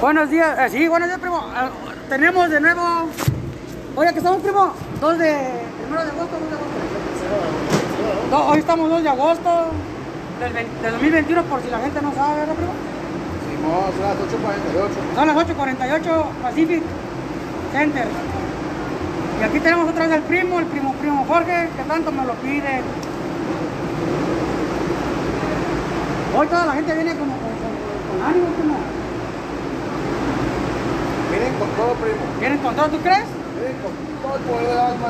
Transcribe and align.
Buenos 0.00 0.30
días, 0.30 0.58
eh, 0.58 0.68
sí, 0.70 0.88
buenos 0.88 1.08
días, 1.08 1.18
primo. 1.20 1.40
Ah, 1.54 1.68
tenemos 2.08 2.50
de 2.50 2.60
nuevo. 2.60 2.82
Oye, 3.96 4.12
que 4.12 4.18
estamos, 4.18 4.42
primo. 4.42 4.72
2 5.00 5.18
de. 5.18 5.36
Primero 5.82 6.04
de 6.04 6.10
agosto, 6.10 6.36
2 6.38 6.50
de 6.50 6.56
agosto. 6.56 8.30
No, 8.30 8.46
hoy 8.48 8.58
estamos 8.58 8.90
2 8.90 9.02
de 9.02 9.08
agosto 9.08 9.50
del, 10.40 10.52
20 10.52 10.82
del 10.82 10.92
2021, 10.92 11.42
por 11.44 11.62
si 11.62 11.70
la 11.70 11.78
gente 11.80 12.02
no 12.02 12.12
sabe, 12.14 12.40
¿verdad, 12.40 12.54
primo? 12.54 12.72
Simón, 13.48 13.92
son 13.92 14.02
las 14.02 14.16
8.48. 14.16 15.14
Son 15.14 15.26
las 15.26 15.36
8:48 15.36 16.24
Pacific 16.42 16.82
Center. 17.72 18.06
Y 19.40 19.42
aquí 19.44 19.60
tenemos 19.60 19.88
otra 19.88 20.06
vez 20.06 20.14
al 20.16 20.22
primo, 20.22 20.58
el 20.60 20.66
primo 20.66 20.92
primo 20.94 21.24
Jorge, 21.28 21.68
que 21.76 21.82
tanto 21.84 22.12
me 22.12 22.24
lo 22.24 22.34
pide. 22.34 22.80
Hoy 26.38 26.46
toda 26.48 26.66
la 26.66 26.72
gente 26.72 26.94
viene 26.94 27.12
como 27.16 27.32
con, 27.32 27.40
con- 27.40 28.18
con 28.20 28.28
ánimo, 28.28 28.46
primo. 28.58 28.76
Miren 31.32 31.54
con 31.58 31.68
todo, 31.70 31.94
primo. 32.06 32.22
Vienen 32.38 32.58
con 32.58 32.74
todo, 32.74 32.86
¿tú 32.88 32.98
crees? 33.02 33.26
Miren 33.58 33.76
con 33.82 33.92
todo 34.22 34.34
el 34.38 34.42
poder 34.46 34.66
del 34.70 34.78
alma. 34.78 35.08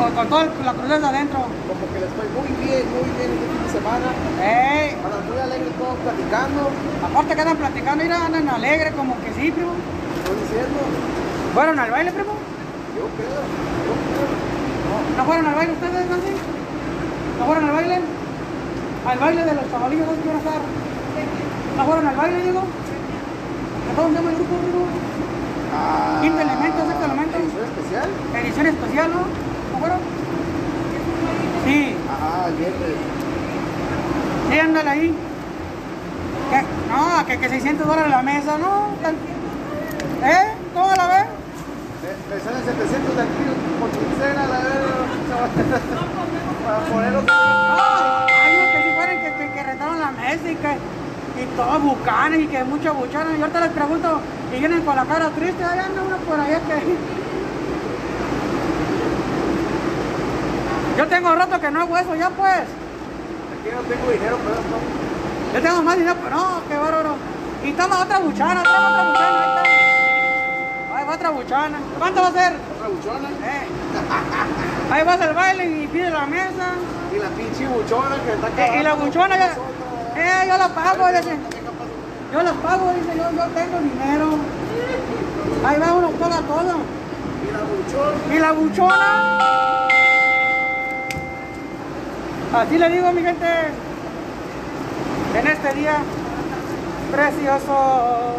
O 0.00 0.02
con 0.16 0.26
toda 0.28 0.44
la 0.64 0.72
crudeza 0.72 1.08
adentro. 1.08 1.38
Como 1.68 1.84
que 1.92 1.98
les 2.00 2.10
fue 2.16 2.26
muy 2.32 2.48
bien, 2.64 2.82
muy 2.96 3.08
bien 3.12 3.28
este 3.36 3.46
fin 3.52 3.60
de 3.62 3.70
semana. 3.76 4.08
¡Ey! 4.40 4.96
Andan 5.04 5.22
muy 5.28 5.38
alegres 5.38 5.72
todos 5.76 5.96
platicando. 6.00 6.60
Aparte 7.04 7.30
que 7.36 7.40
andan 7.42 7.58
platicando, 7.60 8.00
mira, 8.02 8.16
andan 8.26 8.48
alegres, 8.48 8.92
como 8.96 9.12
que 9.20 9.28
sí, 9.36 9.52
primo. 9.52 9.76
Estoy 9.76 10.36
diciendo, 10.40 10.80
¿Fueron 11.54 11.78
al 11.78 11.90
baile, 11.90 12.10
primo? 12.12 12.32
yo 12.96 13.04
creo, 13.16 13.40
yo 13.84 13.94
creo. 14.08 14.32
¿No 15.16 15.22
fueron 15.24 15.46
al 15.46 15.54
baile 15.54 15.72
ustedes, 15.72 16.06
Nancy? 16.08 16.32
¿No 17.38 17.44
fueron 17.44 17.64
al 17.68 17.74
baile? 17.76 17.96
Al 19.06 19.18
baile 19.18 19.44
de 19.44 19.54
los 19.54 19.70
chavalillos, 19.70 20.06
¿dónde 20.06 20.22
iban 20.24 20.36
a 20.36 20.38
estar? 20.38 20.60
¿No 21.76 21.84
fueron 21.84 22.06
al 22.06 22.16
baile, 22.16 22.38
digo? 22.42 22.62
¿Cómo 23.96 24.08
se 24.08 24.14
llama 24.14 24.30
el 24.30 24.36
grupo, 24.36 24.54
digo? 24.64 24.82
Ah, 25.74 26.18
Quinto 26.20 26.40
elemento, 26.40 26.78
sexto 26.86 27.04
elemento. 27.04 27.38
¿Edición 27.38 27.64
especial? 27.64 28.08
Edición 28.42 28.66
especial, 28.66 29.10
¿no? 29.12 29.20
¿No 29.72 29.78
fueron? 29.78 29.98
Sí, 31.64 31.96
Ajá, 32.10 32.48
el 32.48 32.54
viernes. 32.56 32.96
sí, 34.50 34.58
ándale 34.58 34.90
ahí. 34.90 35.14
¿Qué? 36.50 36.62
No, 36.92 37.26
que, 37.26 37.38
que 37.38 37.48
600 37.48 37.86
dólares 37.86 38.10
la 38.10 38.22
mesa, 38.22 38.58
¿no? 38.58 38.88
¿Eh? 40.26 40.54
¿Cómo 40.74 40.86
la 40.94 41.06
ves? 41.06 41.26
Me, 42.28 42.40
salen 42.40 42.64
700 42.64 43.16
de 43.16 43.22
aquí 43.22 43.44
por 43.80 43.90
quincena, 43.90 44.46
la 44.46 44.58
verdad. 44.58 45.48
Para 46.64 46.78
ponerlo. 46.86 47.22
Ah, 47.28 48.26
hay 48.28 48.56
unos 48.56 48.68
que 48.72 48.82
si 48.82 48.94
fueran 48.94 49.16
que, 49.20 49.34
que, 49.34 49.52
que 49.52 49.62
rentaron 49.62 50.00
la 50.00 50.10
mesa 50.10 50.50
y 50.50 50.56
que 50.56 50.78
y 51.42 51.44
todos 51.56 51.82
bucanes 51.82 52.40
y 52.40 52.46
que 52.46 52.62
muchos 52.64 52.94
buchanes. 52.96 53.38
Yo 53.38 53.44
ahorita 53.44 53.60
les 53.60 53.70
pregunto 53.70 54.20
y 54.54 54.58
vienen 54.58 54.82
con 54.82 54.96
la 54.96 55.04
cara 55.04 55.30
triste, 55.30 55.64
ahí 55.64 55.78
anda 55.78 56.02
uno 56.02 56.16
por 56.18 56.38
allá 56.38 56.60
que. 56.60 56.96
Yo 60.98 61.06
tengo 61.08 61.34
rato 61.34 61.60
que 61.60 61.70
no 61.70 61.80
hago 61.80 61.96
eso 61.98 62.14
ya 62.14 62.28
pues. 62.30 62.60
Aquí 62.60 63.70
no 63.74 63.80
tengo 63.82 64.10
dinero, 64.10 64.38
pero 64.42 64.54
esto. 64.54 64.76
Yo 65.54 65.62
tengo 65.62 65.82
más 65.82 65.96
dinero, 65.96 66.16
pero 66.22 66.36
no, 66.36 66.60
qué 66.68 66.76
bárbaro. 66.76 67.16
Y 67.64 67.72
toma 67.72 68.02
otra 68.02 68.18
buchana, 68.18 68.62
toma 68.62 68.88
otra 68.90 69.10
buchana, 69.10 69.40
ahí 69.42 69.48
está. 69.48 70.96
Ahí 70.96 71.04
va 71.06 71.14
otra 71.14 71.30
buchana. 71.30 71.78
¿Cuánto 71.98 72.20
va 72.22 72.28
a 72.28 72.32
ser? 72.32 72.52
Otra 72.76 72.88
buchona. 72.88 73.28
Eh. 73.28 73.66
Ahí 74.90 75.04
vas 75.04 75.20
al 75.20 75.34
baile 75.34 75.64
y 75.64 75.86
pide 75.86 76.10
la 76.10 76.26
mesa. 76.26 76.74
Y 77.14 77.18
la 77.18 77.28
pinche 77.28 77.66
buchona 77.66 78.16
que 78.24 78.32
está 78.32 78.66
Eh, 78.66 78.80
y 78.80 78.82
la 78.82 78.94
buchona 78.94 79.36
ya. 79.38 79.54
Eh, 80.16 80.46
yo 80.48 80.58
la 80.58 80.68
pago, 80.68 81.06
dice. 81.08 81.61
Yo 82.32 82.42
las 82.42 82.54
pago, 82.54 82.92
dice 82.94 83.16
yo, 83.16 83.30
yo 83.30 83.44
tengo 83.48 83.78
dinero. 83.78 84.38
Ahí 85.66 85.78
va 85.78 85.92
uno, 85.92 86.10
paga 86.12 86.40
todo. 86.40 86.76
Y 87.44 87.50
la 87.52 87.62
buchona. 87.62 88.34
Y 88.34 88.38
la 88.38 88.52
buchona. 88.52 89.38
Así 92.54 92.78
le 92.78 92.88
digo, 92.88 93.12
mi 93.12 93.22
gente. 93.22 93.46
En 95.34 95.46
este 95.46 95.74
día 95.74 95.98
precioso. 97.12 98.36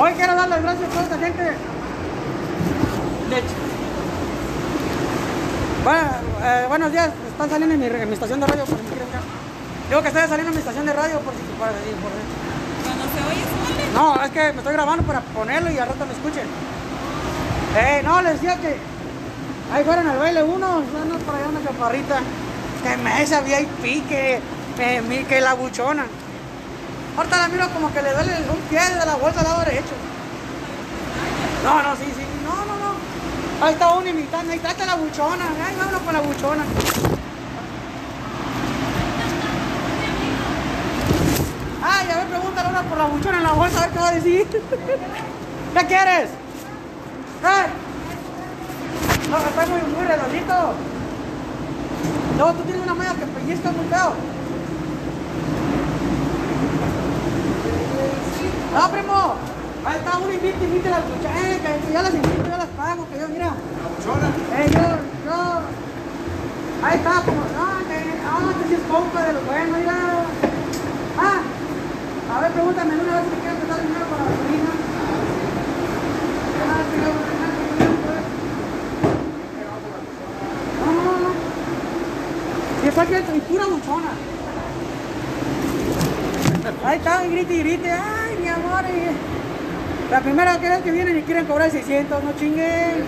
Hoy 0.00 0.12
quiero 0.14 0.34
dar 0.34 0.48
las 0.48 0.62
gracias 0.62 0.88
a 0.88 0.90
toda 0.90 1.02
esta 1.02 1.18
gente. 1.18 1.42
De 1.42 3.38
hecho. 3.38 3.54
Bueno, 5.84 6.00
eh, 6.42 6.64
buenos 6.68 6.92
días, 6.92 7.10
están 7.30 7.48
saliendo 7.48 7.74
en 7.74 7.80
mi, 7.80 7.86
en 7.86 8.08
mi 8.08 8.14
estación 8.14 8.40
de 8.40 8.46
radio 8.46 8.64
por 8.64 8.76
si 8.76 8.84
quieren 8.84 9.06
ver. 9.12 9.20
Digo 9.90 10.02
que 10.02 10.08
estoy 10.08 10.22
saliendo 10.22 10.48
en 10.50 10.54
mi 10.54 10.60
estación 10.60 10.86
de 10.86 10.92
radio 10.92 11.18
por 11.20 11.34
si 11.34 11.40
por, 11.58 11.68
por, 11.68 12.12
Cuando 12.86 13.04
se 13.12 13.20
oye 13.26 13.42
suave. 13.44 13.92
no, 13.92 14.22
es 14.22 14.30
que 14.30 14.52
me 14.52 14.58
estoy 14.60 14.72
grabando 14.72 15.02
para 15.02 15.20
ponerlo 15.20 15.70
y 15.70 15.78
al 15.78 15.88
rato 15.88 16.06
me 16.06 16.12
escuchen. 16.12 16.46
Eh, 17.76 18.00
no, 18.04 18.22
les 18.22 18.34
decía 18.40 18.56
que 18.56 18.76
ahí 19.74 19.84
fueron 19.84 20.06
al 20.06 20.18
baile 20.18 20.42
unos, 20.44 20.84
no, 20.84 21.18
por 21.18 21.34
allá 21.34 21.48
una 21.48 21.62
chaparrita. 21.62 22.20
Que 22.82 22.96
mesa 22.96 23.40
VIP, 23.42 24.08
que, 24.08 24.40
mi- 25.08 25.24
que 25.24 25.40
la 25.40 25.52
buchona. 25.54 26.06
Ahorita 27.16 27.36
la 27.36 27.48
miro 27.48 27.68
como 27.70 27.92
que 27.92 28.00
le 28.00 28.12
duele 28.12 28.32
un 28.48 28.60
pie 28.70 28.80
de 28.80 29.04
la 29.06 29.16
vuelta 29.16 29.40
al 29.40 29.46
lado 29.46 29.60
derecho. 29.64 29.92
No, 31.64 31.82
no, 31.82 31.94
sí, 31.96 32.04
sí, 32.16 32.24
no, 32.44 32.54
no, 32.64 32.76
no. 32.78 33.66
Ahí 33.66 33.74
está 33.74 33.92
uno 33.92 34.08
imitando, 34.08 34.52
ahí 34.52 34.60
está 34.64 34.86
la 34.86 34.94
buchona, 34.94 35.44
ahí 35.66 35.76
vámonos 35.76 36.00
con 36.02 36.12
la 36.14 36.20
buchona. 36.20 36.62
Ay, 41.82 42.10
a 42.10 42.16
ver, 42.16 42.26
pregúntale 42.26 42.68
ahora 42.68 42.82
por 42.82 42.98
la 42.98 43.04
buchona 43.04 43.38
en 43.38 43.44
la 43.44 43.52
bolsa, 43.52 43.78
a 43.78 43.80
ver 43.86 43.90
qué 43.90 43.98
va 43.98 44.08
a 44.08 44.12
decir. 44.12 44.46
¿Qué 45.74 45.86
quieres? 45.86 46.30
¿Eh? 47.40 47.66
No, 49.30 49.38
está 49.38 49.66
muy, 49.66 49.80
muy 49.96 50.06
redondito. 50.06 50.54
No, 52.36 52.52
tú 52.52 52.62
tienes 52.62 52.82
una 52.82 52.94
malla 52.94 53.14
que 53.14 53.26
pellizca 53.26 53.70
muy 53.70 53.86
feo. 53.86 54.14
No, 58.74 58.90
primo. 58.90 59.34
Ahí 59.84 59.96
está 59.96 60.18
uno 60.18 60.32
invite, 60.32 60.64
invite 60.64 60.90
las 60.90 61.02
buchonas. 61.02 61.42
Eh, 61.42 61.60
que, 61.62 61.92
yo 61.92 62.02
las 62.02 62.14
invito, 62.14 62.42
yo 62.44 62.56
las 62.56 62.68
pago, 62.76 63.06
que 63.10 63.20
yo, 63.20 63.28
mira. 63.28 63.46
La 63.46 63.88
buchona. 63.96 64.28
Eh, 64.56 64.70
yo, 64.70 65.30
yo. 65.30 65.60
Ahí 66.82 66.96
está, 66.96 67.22
como, 67.22 67.40
no, 67.40 67.78
que, 67.88 67.98
no, 68.24 68.62
que 68.62 68.68
si 68.68 68.74
es 68.74 68.80
compa 68.90 69.22
de 69.22 69.32
lo 69.32 69.40
bueno, 69.42 69.76
mira. 69.78 70.24
Ah, 71.18 71.40
a 72.32 72.40
ver, 72.40 72.52
pregúntame 72.52 72.94
una 72.94 73.14
vez 73.16 73.24
si 73.24 73.30
me 73.30 73.40
quieren 73.40 73.56
prestar 73.58 73.80
dinero 73.82 74.06
para 74.06 74.24
la 74.24 74.30
gasolina. 74.30 74.70
Ah, 76.66 76.82
ah. 76.82 78.20
No, 80.84 80.92
no, 80.92 81.02
no, 81.02 81.18
no. 81.28 81.32
Y 82.84 82.88
está 82.88 83.02
aquí, 83.02 83.14
y 83.36 83.40
pura 83.40 83.64
buchona. 83.66 84.10
Ahí 86.84 86.98
está, 86.98 87.26
y 87.26 87.30
grite 87.30 87.54
y 87.54 87.58
grite, 87.58 87.90
ay, 87.90 88.36
mi 88.40 88.48
amor. 88.48 88.84
y- 88.88 90.10
La 90.10 90.20
primera 90.20 90.56
vez 90.58 90.82
que 90.82 90.90
vienen 90.90 91.18
y 91.18 91.22
quieren 91.22 91.46
cobrar 91.46 91.70
600, 91.70 92.24
no 92.24 92.32
chinguen. 92.32 93.04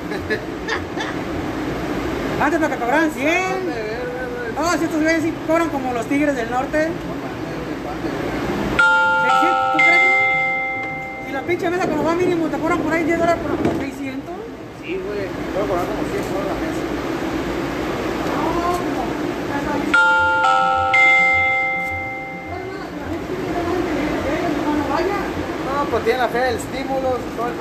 Antes 2.40 2.60
para 2.60 2.74
que 2.74 2.80
cobraran 2.80 3.10
100. 3.10 3.24
De 3.24 3.30
ver, 3.32 3.74
ver, 3.74 4.52
ver. 4.54 4.54
No, 4.60 4.72
si 4.78 4.84
estos 4.84 5.02
güeyes 5.02 5.22
sí 5.22 5.32
cobran 5.46 5.68
como 5.70 5.92
los 5.92 6.06
tigres 6.06 6.36
del 6.36 6.50
norte. 6.50 6.88
Pinche 11.52 11.68
mesa 11.68 11.84
cuando 11.84 12.04
va 12.04 12.14
mínimo 12.14 12.46
te 12.46 12.56
cobran 12.56 12.78
por 12.78 12.90
ahí 12.94 13.04
10 13.04 13.18
dólares 13.18 13.42
por 13.44 13.52
600. 13.78 14.34
Sí, 14.80 14.96
güey. 14.96 15.28
Voy 15.52 15.62
a 15.62 15.68
cobrar 15.68 15.84
como 15.84 16.00
100 16.08 16.24
soles 16.32 16.48
la 16.48 16.56
mesa. 16.64 16.80
No, 25.68 25.84
pues 25.90 26.04
tiene 26.04 26.18
la 26.20 26.28
fe 26.28 26.38
del 26.38 26.56
estímulo, 26.56 27.18
todo 27.36 27.48
el. 27.48 27.56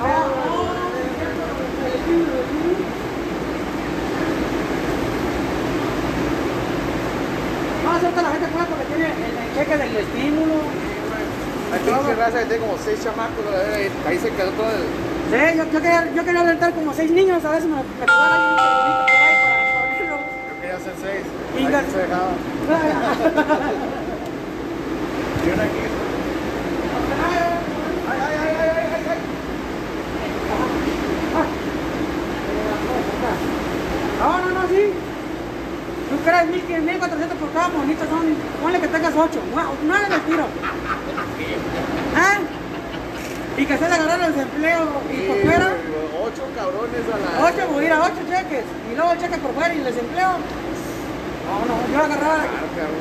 No, 7.84 8.22
la 8.22 8.30
gente 8.30 8.46
porque 8.70 8.84
tiene 8.86 9.06
el 9.06 9.54
cheque 9.54 9.76
del 9.76 9.96
estímulo. 9.96 10.81
Pinche 11.80 12.14
raza 12.14 12.38
que 12.40 12.44
tiene 12.44 12.66
como 12.66 12.76
6 12.78 13.02
chamacos, 13.02 13.44
y 13.44 14.08
ahí 14.08 14.18
se 14.18 14.30
quedó 14.30 14.50
todo 14.50 14.68
el... 14.68 14.82
Sí, 15.32 15.56
yo, 15.56 15.64
yo, 15.64 15.80
quería, 15.80 16.12
yo 16.14 16.24
quería 16.24 16.72
como 16.72 16.92
6 16.92 17.10
niños, 17.10 17.44
a 17.44 17.50
ver 17.50 17.62
si 17.62 17.68
me, 17.68 17.76
me 17.76 17.80
un 17.80 17.86
teléfono 17.88 19.06
por 19.06 19.16
ahí 19.16 19.34
para 19.42 19.64
ponerlo. 19.72 20.16
Yo 20.48 20.54
quería 20.60 20.76
hacer 20.76 20.94
6. 21.00 21.64
Inga. 21.64 21.78
Ahí 21.78 21.86
se 21.90 21.98
dejaba. 21.98 22.32
Y 25.42 25.50
una 25.50 25.64
aquí. 25.64 25.72
Ay, 28.08 28.18
ay, 28.20 28.36
ay, 28.38 28.46
ay, 28.46 28.68
ay, 28.70 28.78
ay, 28.94 29.04
ay. 29.10 29.18
No, 34.20 34.38
no, 34.38 34.48
no, 34.60 34.62
sí. 34.68 34.82
Tú 36.10 36.14
crees 36.24 36.46
1500, 36.46 36.84
1400 36.84 37.38
por 37.38 37.50
cada 37.52 37.68
monito, 37.68 38.04
son, 38.04 38.36
ponle 38.62 38.78
que 38.78 38.86
tengas 38.86 39.14
8, 39.16 39.40
9 39.82 40.08
de 40.08 40.18
tiro. 40.30 40.46
¿Ah? 42.16 42.38
Y 43.56 43.66
que 43.66 43.78
se 43.78 43.88
le 43.88 43.94
agarraron 43.94 44.24
el 44.26 44.32
desempleo 44.34 44.88
y 45.12 45.28
por 45.28 45.36
fuera. 45.42 45.68
Ocho 46.22 46.42
cabrones 46.56 47.04
a 47.12 47.16
la. 47.18 47.48
Ocho, 47.48 47.72
voy 47.72 47.84
a 47.84 47.86
ir 47.86 47.92
a 47.92 48.00
ocho 48.02 48.22
cheques. 48.28 48.64
Y 48.90 48.96
luego 48.96 49.14
cheques 49.16 49.38
por 49.38 49.52
fuera 49.54 49.74
y 49.74 49.78
el 49.78 49.84
desempleo. 49.84 50.30
No, 51.42 51.58
no, 51.66 51.76
yo 51.92 51.98
agarraba, 51.98 52.44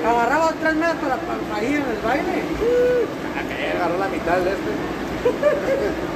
agarraba 0.05 0.53
tres 0.59 0.75
meses 0.75 0.95
para, 0.95 1.15
para, 1.15 1.63
ir 1.63 1.77
en 1.77 1.87
el 1.87 2.01
baile. 2.03 2.43
Ah, 3.37 3.43
que 3.47 3.63
ya 3.63 3.71
agarró 3.77 3.97
la 3.97 4.07
mitad 4.09 4.37
del 4.37 4.47
este. 4.47 4.71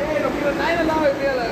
Eh, 0.00 0.18
no 0.22 0.30
quiero 0.30 0.54
nadie 0.56 0.78
al 0.78 0.86
lado 0.86 1.02
de 1.02 1.28
a 1.28 1.34
la 1.34 1.44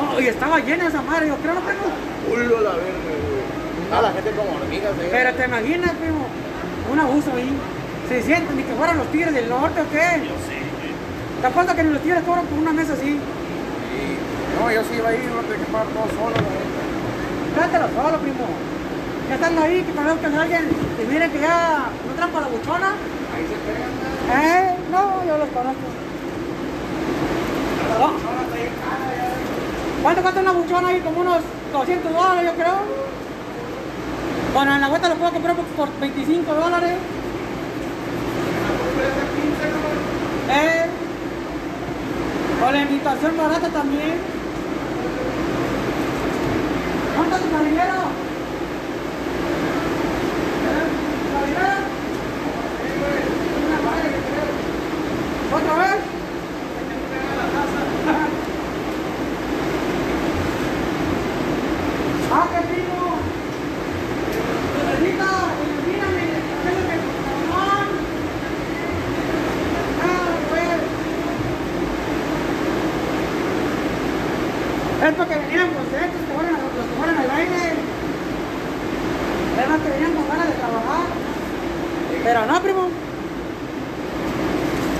No, 0.00 0.20
y 0.20 0.26
estaba 0.26 0.58
llena 0.60 0.88
esa 0.88 1.02
madre, 1.02 1.28
yo 1.28 1.36
creo 1.36 1.52
no 1.52 1.60
culo 1.60 2.58
a 2.58 2.60
la 2.62 2.70
verga, 2.70 2.96
güey. 3.04 3.92
Ah, 3.92 4.00
la 4.00 4.12
gente 4.12 4.30
como 4.30 4.56
hormigas, 4.56 4.92
eh. 5.02 5.08
Pero 5.10 5.34
te 5.34 5.44
imaginas, 5.44 5.92
primo, 5.96 6.26
un 6.90 6.98
abuso 6.98 7.30
ahí. 7.36 7.52
Se 8.10 8.20
sienten 8.24 8.56
ni 8.56 8.64
que 8.64 8.74
fueran 8.74 8.98
los 8.98 9.06
tigres 9.12 9.32
del 9.32 9.48
norte 9.48 9.80
o 9.80 9.88
qué. 9.88 10.26
Yo 10.26 10.34
sé, 10.42 10.58
güey. 10.58 10.90
¿Te 11.40 11.46
acuerdas 11.46 11.76
que 11.76 11.84
ni 11.84 11.92
los 11.92 12.02
tigres 12.02 12.24
cobran 12.24 12.44
por 12.46 12.58
una 12.58 12.72
mesa 12.72 12.94
así? 12.94 13.06
Sí. 13.14 13.20
No, 14.58 14.66
yo 14.68 14.82
sí 14.82 14.98
iba 14.98 15.10
a 15.10 15.14
ir, 15.14 15.30
no 15.30 15.42
tenía 15.42 15.64
que 15.64 15.70
pagar 15.70 15.86
todo 15.94 16.10
solo, 16.18 16.34
la 16.34 17.66
neta. 17.70 17.86
Solo, 17.86 18.18
primo. 18.18 18.50
Ya 19.28 19.34
están 19.36 19.56
ahí, 19.58 19.82
que 19.86 19.92
tal 19.92 20.06
vez 20.06 20.18
que 20.18 20.26
alguien 20.26 20.70
y 20.98 21.06
miren 21.06 21.30
que 21.30 21.38
ya 21.38 21.86
no 21.86 22.12
trampa 22.16 22.40
la 22.40 22.48
buchona. 22.48 22.98
Ahí 23.30 23.46
se 23.46 23.54
pegan, 23.62 23.94
¿no? 23.94 24.10
Eh, 24.42 24.74
no, 24.90 25.24
yo 25.30 25.38
los 25.38 25.48
conozco. 25.54 25.86
Ya. 27.94 28.10
¿Cuánto 30.02 30.22
cuesta 30.22 30.40
una 30.40 30.50
buchona 30.50 30.88
ahí? 30.88 30.98
Como 30.98 31.20
unos 31.20 31.42
200 31.72 32.12
dólares, 32.12 32.42
yo 32.44 32.54
creo. 32.54 32.74
Bueno, 34.52 34.74
en 34.74 34.80
la 34.80 34.88
vuelta 34.88 35.08
lo 35.08 35.14
puedo 35.14 35.30
comprar 35.30 35.54
por 35.54 35.88
25 36.00 36.54
dólares. 36.54 36.98
Eh. 40.52 40.86
O 42.66 42.70
la 42.70 42.82
invitación 42.82 43.36
barata 43.36 43.68
también. 43.68 44.18
¿Cuánto 47.16 47.36
es 47.36 47.42
tu 47.42 47.50
caballero? 47.50 48.00
¿Eh? 50.66 50.86
¿Caballero? 51.32 51.76
Una 53.66 53.78
madre 53.86 54.06
que 54.10 54.20
creo. 54.28 54.50
¿Otra 55.56 55.74
vez? 55.82 56.00
¡Ah, 62.32 62.46
qué 62.52 62.60
primo! 62.68 63.02
¡Necesita! 64.76 65.30
¡Ilumíname! 65.66 66.26
¿Qué 66.62 66.68
es 66.68 66.74
lo 66.76 66.82
que 66.88 66.96
cabrón! 67.50 67.88
¡Ah, 70.00 70.30
pues! 70.48 70.80
Es 75.10 75.16
porque 75.16 75.34
venían 75.34 75.70
contentos, 75.74 76.20
que 76.22 76.32
fueron 76.32 76.52
los 76.52 76.70
que 76.70 76.94
fueron 76.94 77.18
al 77.18 77.26
baile. 77.26 77.74
Es 79.58 79.68
más 79.68 79.80
que 79.80 79.90
venían 79.90 80.14
con 80.14 80.28
ganas 80.28 80.46
de 80.46 80.52
trabajar. 80.52 81.06
Pero 82.22 82.46
no, 82.46 82.62
primo. 82.62 82.88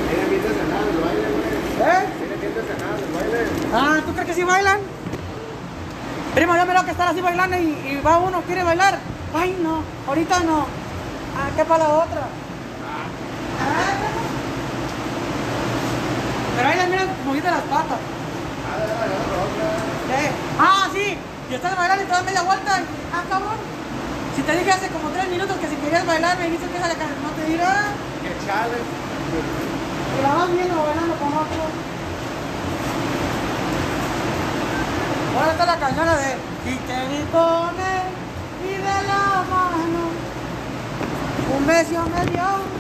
Tiene 0.09 0.25
bien 0.31 0.43
desenado 0.43 0.91
el 0.91 0.99
baile, 0.99 1.27
güey. 1.31 1.47
¿Eh? 1.95 2.03
Tiene 2.19 2.37
bien 2.43 2.55
desenado 2.59 2.99
el 2.99 3.13
baile. 3.15 3.39
Ah, 3.73 4.03
¿tú 4.05 4.13
crees 4.15 4.27
que 4.27 4.35
sí 4.35 4.43
bailan? 4.43 4.81
Primo, 6.35 6.57
yo 6.57 6.67
miro 6.67 6.85
que 6.85 6.91
están 6.91 7.09
así 7.09 7.21
bailando 7.21 7.57
y, 7.57 7.69
y 7.69 8.01
va 8.05 8.19
uno, 8.19 8.43
quiere 8.43 8.65
bailar. 8.65 8.99
Ay, 9.33 9.57
no, 9.63 9.85
ahorita 10.09 10.41
no. 10.41 10.67
Ah, 11.39 11.51
¿qué 11.57 11.65
para 11.65 11.85
la 11.85 11.95
otra? 11.95 12.23
Ah. 13.63 13.87
Pero 16.57 16.69
ahí 16.69 16.77
le 16.79 16.87
miran 16.89 17.09
moviendo 17.25 17.51
las 17.53 17.63
patas. 17.63 17.99
¿Qué? 20.09 20.31
Ah, 20.59 20.89
sí. 20.93 21.17
Y 21.51 21.55
estás 21.55 21.77
bailando 21.77 22.03
y 22.05 22.07
te 22.07 22.13
das 22.13 22.25
media 22.25 22.43
vuelta. 22.43 22.81
Ah, 23.13 23.23
cabrón. 23.29 23.59
Si 24.37 24.43
te 24.43 24.53
dije 24.57 24.73
hace 24.73 24.89
como 24.89 25.11
tres 25.11 25.29
minutos 25.29 25.57
que 25.59 25.69
si 25.69 25.77
querías 25.77 26.07
bailar 26.07 26.39
me 26.39 26.45
dijiste 26.45 26.67
que 26.69 26.77
esa 26.77 26.89
cara, 26.89 27.15
no 27.23 27.31
te 27.31 27.45
dirá. 27.51 27.93
Que 28.23 28.31
chale. 28.47 28.79
Y 28.81 30.23
la 30.23 30.35
vas 30.35 30.53
viendo 30.53 30.83
bailando 30.83 31.15
con 31.17 31.29
otro. 31.29 31.63
Ahora 35.37 35.53
está 35.53 35.67
la 35.67 35.77
canción 35.77 36.07
de 36.07 36.37
Y 36.71 36.77
te 36.77 37.31
con 37.33 37.75
él 37.81 38.11
y 38.63 38.75
de 38.77 39.07
la 39.09 39.45
mano 39.49 40.03
un 41.57 41.67
beso 41.67 42.05
me 42.15 42.31
dio. 42.31 42.80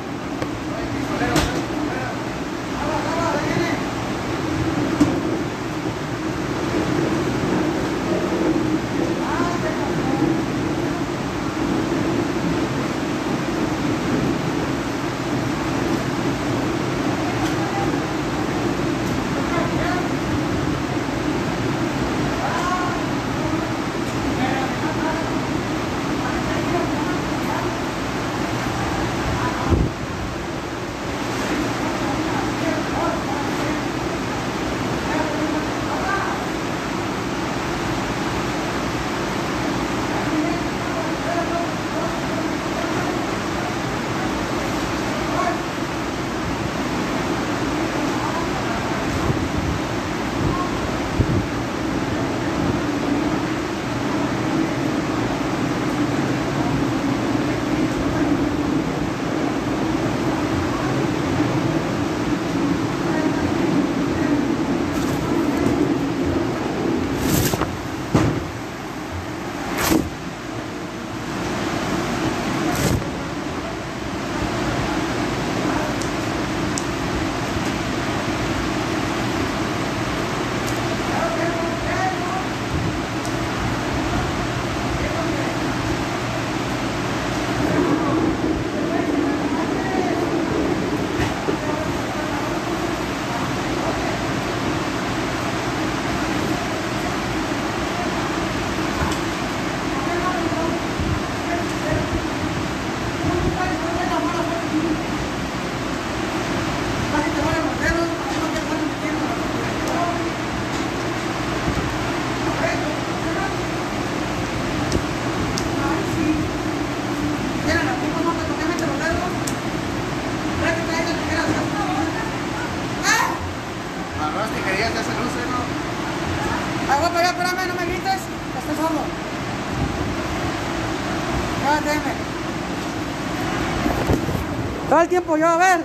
Todo 134.90 135.02
el 135.02 135.08
tiempo 135.08 135.36
yo, 135.36 135.46
a 135.46 135.56
ver. 135.56 135.80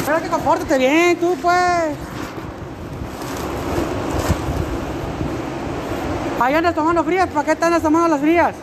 Espera 0.00 0.20
que 0.20 0.28
compórtate 0.28 0.76
bien, 0.76 1.16
tú 1.20 1.36
pues. 1.40 1.54
Ahí 6.40 6.54
andas 6.54 6.74
tomando 6.74 7.04
frías, 7.04 7.28
¿para 7.28 7.54
qué 7.54 7.64
andas 7.64 7.80
tomando 7.80 8.08
las 8.08 8.20
frías? 8.20 8.56